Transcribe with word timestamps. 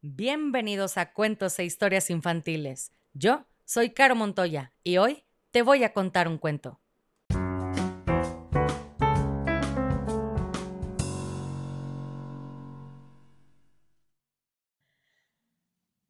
Bienvenidos 0.00 0.96
a 0.96 1.12
Cuentos 1.12 1.58
e 1.58 1.64
Historias 1.64 2.08
Infantiles. 2.08 2.92
Yo 3.14 3.48
soy 3.64 3.90
Caro 3.90 4.14
Montoya 4.14 4.72
y 4.84 4.98
hoy 4.98 5.24
te 5.50 5.62
voy 5.62 5.82
a 5.82 5.92
contar 5.92 6.28
un 6.28 6.38
cuento. 6.38 6.80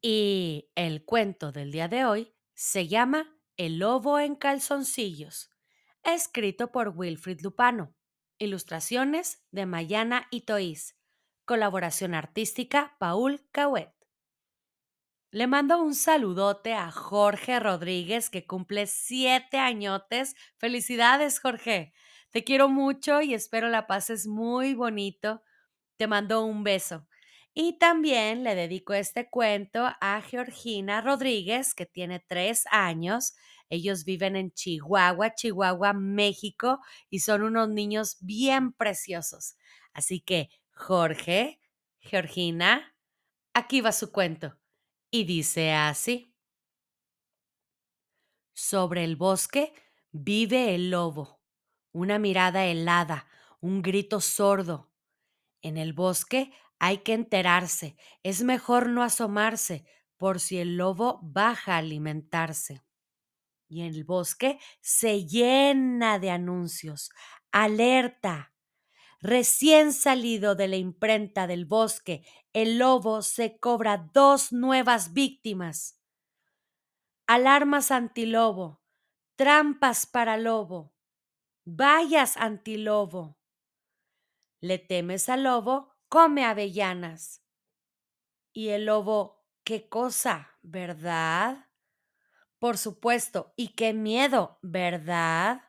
Y 0.02 0.68
el 0.75 1.07
cuento 1.07 1.50
del 1.50 1.73
día 1.73 1.89
de 1.89 2.05
hoy 2.05 2.34
se 2.52 2.89
llama 2.89 3.41
El 3.57 3.79
lobo 3.79 4.18
en 4.18 4.34
calzoncillos, 4.34 5.48
escrito 6.05 6.73
por 6.73 6.91
Wilfrid 6.91 7.41
Lupano. 7.41 7.95
Ilustraciones 8.36 9.46
de 9.50 9.64
Mayana 9.64 10.29
Itoís. 10.30 10.97
Colaboración 11.48 12.12
artística 12.12 12.94
Paul 12.98 13.40
Cauet. 13.52 13.94
Le 15.30 15.46
mando 15.46 15.82
un 15.82 15.95
saludote 15.95 16.74
a 16.74 16.90
Jorge 16.90 17.59
Rodríguez, 17.59 18.28
que 18.28 18.46
cumple 18.46 18.86
siete 18.86 19.56
añotes. 19.56 20.37
Felicidades, 20.59 21.40
Jorge. 21.40 21.95
Te 22.32 22.45
quiero 22.45 22.68
mucho 22.68 23.23
y 23.23 23.32
espero 23.32 23.70
la 23.70 23.87
pases 23.87 24.26
muy 24.26 24.74
bonito. 24.74 25.42
Te 25.96 26.06
mando 26.06 26.45
un 26.45 26.64
beso. 26.64 27.09
Y 27.54 27.78
también 27.78 28.45
le 28.45 28.54
dedico 28.54 28.92
este 28.92 29.30
cuento 29.30 29.88
a 30.02 30.20
Georgina 30.20 31.01
Rodríguez, 31.01 31.74
que 31.74 31.87
tiene 31.87 32.20
tres 32.20 32.65
años. 32.70 33.34
Ellos 33.70 34.04
viven 34.04 34.37
en 34.37 34.52
Chihuahua, 34.52 35.34
Chihuahua, 35.34 35.95
México, 35.95 36.80
y 37.09 37.20
son 37.20 37.40
unos 37.40 37.70
niños 37.70 38.18
bien 38.20 38.74
preciosos. 38.74 39.56
Así 39.95 40.20
que, 40.20 40.51
Jorge, 40.78 41.60
Georgina, 41.98 42.95
aquí 43.52 43.80
va 43.80 43.92
su 43.92 44.12
cuento. 44.12 44.56
Y 45.10 45.24
dice 45.24 45.73
así. 45.73 46.34
Sobre 48.54 49.04
el 49.04 49.16
bosque 49.16 49.73
vive 50.12 50.74
el 50.74 50.90
lobo, 50.90 51.40
una 51.93 52.18
mirada 52.18 52.65
helada, 52.65 53.26
un 53.60 53.82
grito 53.82 54.21
sordo. 54.21 54.93
En 55.62 55.76
el 55.76 55.93
bosque 55.93 56.52
hay 56.79 56.99
que 56.99 57.12
enterarse, 57.12 57.96
es 58.23 58.43
mejor 58.43 58.88
no 58.88 59.02
asomarse 59.02 59.84
por 60.16 60.38
si 60.38 60.59
el 60.59 60.76
lobo 60.76 61.18
baja 61.23 61.74
a 61.74 61.79
alimentarse. 61.79 62.84
Y 63.68 63.82
el 63.82 64.04
bosque 64.04 64.59
se 64.81 65.26
llena 65.26 66.19
de 66.19 66.31
anuncios. 66.31 67.10
Alerta. 67.50 68.53
Recién 69.21 69.93
salido 69.93 70.55
de 70.55 70.69
la 70.69 70.77
imprenta 70.77 71.49
del 71.49 71.65
bosque, 71.65 72.25
el 72.53 72.78
lobo 72.78 73.22
se 73.22 73.59
cobra 73.59 74.09
dos 74.15 74.53
nuevas 74.53 75.12
víctimas. 75.12 76.00
Alarmas 77.27 77.91
antilobo, 77.91 78.81
trampas 79.34 80.06
para 80.06 80.37
lobo, 80.37 80.94
vallas 81.65 82.37
antilobo. 82.37 83.39
Le 84.61 84.78
temes 84.78 85.28
al 85.28 85.44
lobo, 85.44 85.97
come 86.09 86.44
avellanas. 86.44 87.43
Y 88.53 88.69
el 88.69 88.87
lobo, 88.87 89.44
qué 89.65 89.89
cosa, 89.89 90.56
¿verdad? 90.62 91.66
Por 92.59 92.78
supuesto, 92.78 93.53
y 93.56 93.75
qué 93.75 93.93
miedo, 93.93 94.59
¿verdad? 94.62 95.68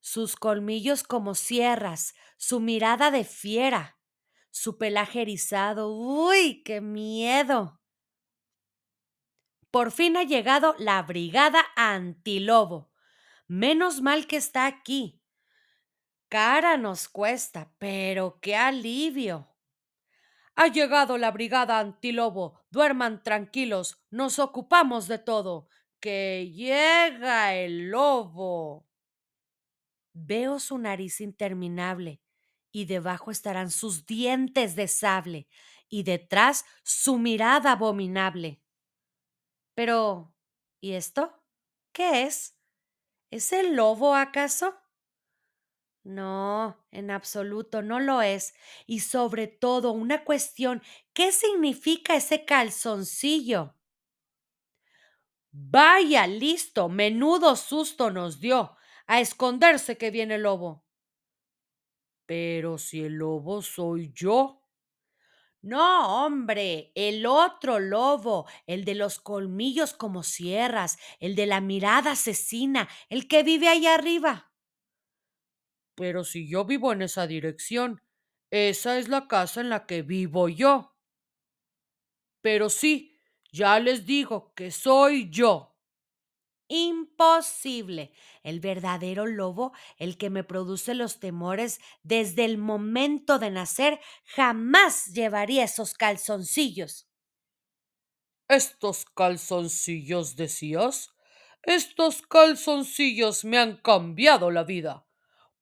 Sus 0.00 0.36
colmillos 0.36 1.02
como 1.02 1.34
sierras, 1.34 2.14
su 2.36 2.60
mirada 2.60 3.10
de 3.10 3.24
fiera, 3.24 3.98
su 4.50 4.78
pelaje 4.78 5.22
erizado, 5.22 5.92
¡uy, 5.92 6.62
qué 6.64 6.80
miedo! 6.80 7.78
Por 9.70 9.92
fin 9.92 10.16
ha 10.16 10.24
llegado 10.24 10.74
la 10.78 11.02
brigada 11.02 11.62
antilobo. 11.76 12.90
Menos 13.46 14.00
mal 14.00 14.26
que 14.26 14.36
está 14.36 14.66
aquí. 14.66 15.22
Cara 16.28 16.76
nos 16.76 17.08
cuesta, 17.08 17.72
pero 17.78 18.38
qué 18.40 18.56
alivio. 18.56 19.54
Ha 20.54 20.68
llegado 20.68 21.18
la 21.18 21.30
brigada 21.30 21.78
antilobo. 21.78 22.60
Duerman 22.70 23.22
tranquilos, 23.22 24.02
nos 24.10 24.38
ocupamos 24.38 25.06
de 25.06 25.18
todo. 25.18 25.68
Que 26.00 26.50
llega 26.54 27.54
el 27.54 27.90
lobo. 27.90 28.87
Veo 30.20 30.58
su 30.58 30.78
nariz 30.78 31.20
interminable, 31.20 32.20
y 32.72 32.86
debajo 32.86 33.30
estarán 33.30 33.70
sus 33.70 34.04
dientes 34.04 34.74
de 34.76 34.88
sable, 34.88 35.48
y 35.88 36.02
detrás 36.02 36.64
su 36.82 37.18
mirada 37.18 37.72
abominable. 37.72 38.60
Pero, 39.74 40.34
¿y 40.80 40.92
esto? 40.92 41.42
¿Qué 41.92 42.24
es? 42.24 42.58
¿Es 43.30 43.52
el 43.52 43.76
lobo 43.76 44.14
acaso? 44.14 44.74
No, 46.04 46.76
en 46.90 47.10
absoluto, 47.10 47.82
no 47.82 48.00
lo 48.00 48.22
es. 48.22 48.54
Y 48.86 49.00
sobre 49.00 49.46
todo, 49.46 49.92
una 49.92 50.24
cuestión, 50.24 50.82
¿qué 51.12 51.32
significa 51.32 52.16
ese 52.16 52.44
calzoncillo? 52.44 53.74
Vaya, 55.52 56.26
listo, 56.26 56.88
menudo 56.88 57.56
susto 57.56 58.10
nos 58.10 58.40
dio. 58.40 58.76
A 59.08 59.20
esconderse 59.20 59.98
que 59.98 60.12
viene 60.12 60.36
el 60.36 60.42
lobo. 60.42 60.84
Pero 62.26 62.78
si 62.78 63.02
el 63.04 63.14
lobo 63.14 63.60
soy 63.62 64.12
yo. 64.14 64.62
No, 65.62 66.24
hombre, 66.24 66.92
el 66.94 67.26
otro 67.26 67.80
lobo, 67.80 68.46
el 68.66 68.84
de 68.84 68.94
los 68.94 69.18
colmillos 69.18 69.92
como 69.92 70.22
sierras, 70.22 70.98
el 71.18 71.34
de 71.34 71.46
la 71.46 71.60
mirada 71.60 72.12
asesina, 72.12 72.88
el 73.08 73.26
que 73.26 73.42
vive 73.42 73.68
allá 73.68 73.94
arriba. 73.94 74.52
Pero 75.94 76.24
si 76.24 76.48
yo 76.48 76.64
vivo 76.64 76.92
en 76.94 77.02
esa 77.02 77.26
dirección, 77.26 78.00
esa 78.50 78.98
es 78.98 79.08
la 79.08 79.28
casa 79.28 79.60
en 79.60 79.68
la 79.68 79.84
que 79.84 80.00
vivo 80.02 80.48
yo. 80.48 80.94
Pero 82.40 82.68
sí, 82.70 83.16
ya 83.52 83.78
les 83.78 84.04
digo 84.06 84.52
que 84.54 84.70
soy 84.70 85.30
yo. 85.30 85.77
Imposible. 86.70 88.12
El 88.42 88.60
verdadero 88.60 89.26
lobo, 89.26 89.72
el 89.98 90.16
que 90.18 90.28
me 90.30 90.44
produce 90.44 90.94
los 90.94 91.18
temores 91.20 91.80
desde 92.02 92.44
el 92.44 92.58
momento 92.58 93.38
de 93.38 93.50
nacer, 93.50 94.00
jamás 94.24 95.06
llevaría 95.14 95.64
esos 95.64 95.94
calzoncillos. 95.94 97.08
¿Estos 98.48 99.04
calzoncillos 99.06 100.36
decías? 100.36 101.10
Estos 101.62 102.22
calzoncillos 102.22 103.44
me 103.44 103.58
han 103.58 103.76
cambiado 103.78 104.50
la 104.50 104.64
vida 104.64 105.06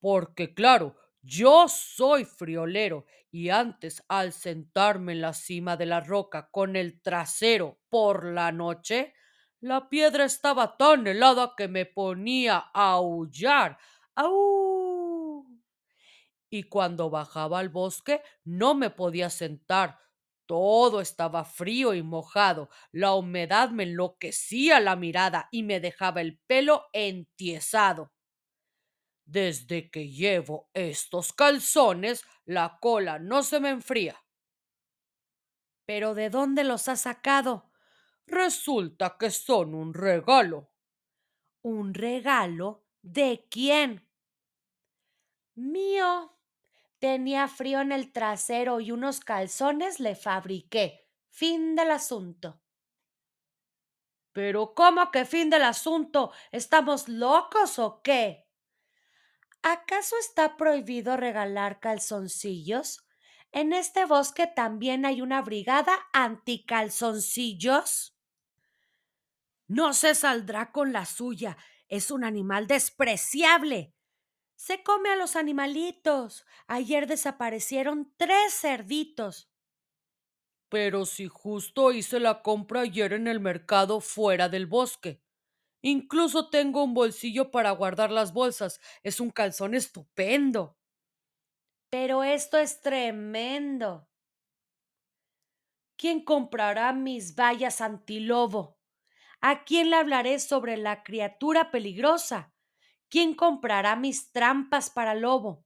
porque 0.00 0.54
claro, 0.54 0.96
yo 1.22 1.68
soy 1.68 2.24
friolero 2.24 3.06
y 3.32 3.50
antes 3.50 4.04
al 4.08 4.32
sentarme 4.32 5.12
en 5.12 5.22
la 5.22 5.34
cima 5.34 5.76
de 5.76 5.86
la 5.86 6.00
roca 6.00 6.50
con 6.52 6.76
el 6.76 7.02
trasero 7.02 7.80
por 7.90 8.24
la 8.26 8.52
noche, 8.52 9.14
la 9.60 9.88
piedra 9.88 10.24
estaba 10.24 10.76
tan 10.76 11.06
helada 11.06 11.54
que 11.56 11.68
me 11.68 11.86
ponía 11.86 12.70
a 12.72 12.92
aullar. 12.92 13.78
¡Au! 14.14 15.44
Y 16.50 16.64
cuando 16.64 17.10
bajaba 17.10 17.58
al 17.58 17.68
bosque 17.68 18.22
no 18.44 18.74
me 18.74 18.90
podía 18.90 19.30
sentar. 19.30 19.98
Todo 20.46 21.00
estaba 21.00 21.44
frío 21.44 21.92
y 21.94 22.02
mojado. 22.02 22.70
La 22.92 23.14
humedad 23.14 23.70
me 23.70 23.82
enloquecía 23.82 24.78
la 24.78 24.94
mirada 24.94 25.48
y 25.50 25.64
me 25.64 25.80
dejaba 25.80 26.20
el 26.20 26.38
pelo 26.46 26.86
entiesado. 26.92 28.12
Desde 29.24 29.90
que 29.90 30.08
llevo 30.08 30.70
estos 30.72 31.32
calzones, 31.32 32.24
la 32.44 32.78
cola 32.80 33.18
no 33.18 33.42
se 33.42 33.58
me 33.58 33.70
enfría. 33.70 34.16
¿Pero 35.84 36.14
de 36.14 36.30
dónde 36.30 36.62
los 36.62 36.88
has 36.88 37.00
sacado? 37.02 37.70
Resulta 38.26 39.16
que 39.18 39.30
son 39.30 39.74
un 39.74 39.94
regalo. 39.94 40.70
¿Un 41.62 41.94
regalo? 41.94 42.86
¿De 43.02 43.46
quién? 43.50 44.08
Mío. 45.54 46.32
Tenía 46.98 47.46
frío 47.46 47.80
en 47.80 47.92
el 47.92 48.12
trasero 48.12 48.80
y 48.80 48.90
unos 48.90 49.20
calzones 49.20 50.00
le 50.00 50.16
fabriqué. 50.16 51.08
Fin 51.28 51.76
del 51.76 51.90
asunto. 51.90 52.62
Pero 54.32 54.74
¿cómo 54.74 55.10
que 55.10 55.24
fin 55.24 55.50
del 55.50 55.62
asunto? 55.62 56.32
¿Estamos 56.52 57.08
locos 57.08 57.78
o 57.78 58.02
qué? 58.02 58.46
¿Acaso 59.62 60.16
está 60.18 60.56
prohibido 60.56 61.16
regalar 61.16 61.80
calzoncillos? 61.80 63.06
En 63.52 63.72
este 63.72 64.04
bosque 64.04 64.46
también 64.46 65.06
hay 65.06 65.22
una 65.22 65.42
brigada 65.42 65.96
anticalzoncillos. 66.12 68.15
No 69.68 69.92
se 69.94 70.14
saldrá 70.14 70.72
con 70.72 70.92
la 70.92 71.06
suya. 71.06 71.56
Es 71.88 72.10
un 72.10 72.24
animal 72.24 72.66
despreciable. 72.66 73.94
Se 74.56 74.82
come 74.82 75.10
a 75.10 75.16
los 75.16 75.36
animalitos. 75.36 76.46
Ayer 76.66 77.06
desaparecieron 77.06 78.14
tres 78.16 78.54
cerditos. 78.54 79.50
Pero 80.68 81.06
si 81.06 81.28
justo 81.28 81.92
hice 81.92 82.18
la 82.20 82.42
compra 82.42 82.80
ayer 82.82 83.12
en 83.12 83.26
el 83.28 83.40
mercado 83.40 84.00
fuera 84.00 84.48
del 84.48 84.66
bosque. 84.66 85.22
Incluso 85.82 86.50
tengo 86.50 86.82
un 86.82 86.94
bolsillo 86.94 87.50
para 87.50 87.70
guardar 87.72 88.10
las 88.10 88.32
bolsas. 88.32 88.80
Es 89.02 89.20
un 89.20 89.30
calzón 89.30 89.74
estupendo. 89.74 90.78
Pero 91.90 92.22
esto 92.22 92.58
es 92.58 92.80
tremendo. 92.80 94.08
¿Quién 95.96 96.24
comprará 96.24 96.92
mis 96.92 97.34
vallas 97.34 97.80
antilobo? 97.80 98.75
¿A 99.40 99.64
quién 99.64 99.90
le 99.90 99.96
hablaré 99.96 100.38
sobre 100.38 100.76
la 100.76 101.02
criatura 101.02 101.70
peligrosa? 101.70 102.52
¿Quién 103.08 103.34
comprará 103.34 103.96
mis 103.96 104.32
trampas 104.32 104.90
para 104.90 105.14
lobo? 105.14 105.64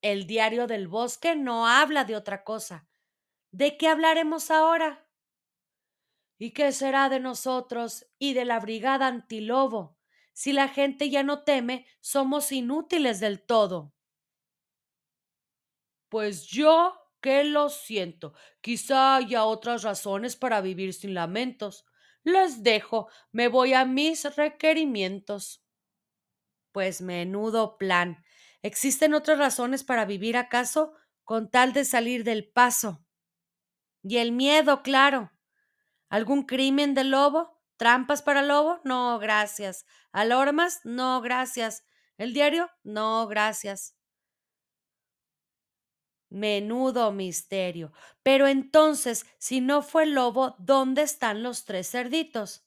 El 0.00 0.26
diario 0.26 0.66
del 0.66 0.88
bosque 0.88 1.36
no 1.36 1.66
habla 1.66 2.04
de 2.04 2.16
otra 2.16 2.44
cosa. 2.44 2.88
¿De 3.50 3.76
qué 3.76 3.88
hablaremos 3.88 4.50
ahora? 4.50 5.08
¿Y 6.38 6.52
qué 6.52 6.72
será 6.72 7.08
de 7.08 7.20
nosotros 7.20 8.06
y 8.18 8.34
de 8.34 8.44
la 8.44 8.60
brigada 8.60 9.06
antilobo? 9.06 9.96
Si 10.32 10.52
la 10.52 10.68
gente 10.68 11.10
ya 11.10 11.22
no 11.22 11.44
teme, 11.44 11.86
somos 12.00 12.50
inútiles 12.52 13.20
del 13.20 13.40
todo. 13.40 13.94
Pues 16.08 16.46
yo 16.46 16.94
que 17.20 17.44
lo 17.44 17.70
siento. 17.70 18.34
Quizá 18.60 19.16
haya 19.16 19.44
otras 19.44 19.82
razones 19.82 20.36
para 20.36 20.60
vivir 20.60 20.92
sin 20.92 21.14
lamentos. 21.14 21.86
Les 22.24 22.62
dejo, 22.62 23.08
me 23.32 23.48
voy 23.48 23.72
a 23.74 23.84
mis 23.84 24.24
requerimientos. 24.36 25.62
Pues 26.72 27.00
menudo 27.00 27.78
plan. 27.78 28.22
¿Existen 28.62 29.14
otras 29.14 29.38
razones 29.38 29.84
para 29.84 30.04
vivir 30.04 30.36
acaso 30.36 30.92
con 31.22 31.50
tal 31.50 31.72
de 31.72 31.84
salir 31.84 32.24
del 32.24 32.50
paso? 32.50 33.04
Y 34.02 34.18
el 34.18 34.32
miedo, 34.32 34.82
claro. 34.82 35.32
¿Algún 36.08 36.44
crimen 36.44 36.94
de 36.94 37.04
lobo? 37.04 37.60
¿Trampas 37.76 38.22
para 38.22 38.42
lobo? 38.42 38.80
No, 38.84 39.18
gracias. 39.18 39.86
¿Alormas? 40.12 40.80
No, 40.84 41.20
gracias. 41.22 41.84
¿El 42.18 42.34
diario? 42.34 42.70
No, 42.84 43.26
gracias. 43.26 43.94
Menudo 46.34 47.12
misterio. 47.12 47.92
Pero 48.24 48.48
entonces, 48.48 49.24
si 49.38 49.60
no 49.60 49.82
fue 49.82 50.04
lobo, 50.04 50.56
¿dónde 50.58 51.02
están 51.02 51.44
los 51.44 51.64
tres 51.64 51.88
cerditos? 51.88 52.66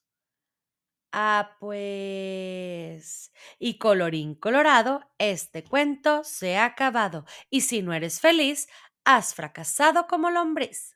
Ah, 1.12 1.58
pues. 1.60 3.34
Y 3.60 3.78
colorín 3.78 4.36
colorado, 4.36 5.02
este 5.18 5.66
cuento 5.66 6.24
se 6.24 6.56
ha 6.56 6.64
acabado. 6.64 7.26
Y 7.50 7.62
si 7.62 7.82
no 7.82 7.92
eres 7.94 8.22
feliz, 8.22 8.70
has 9.04 9.36
fracasado 9.36 10.08
como 10.08 10.32
lombriz. 10.32 10.96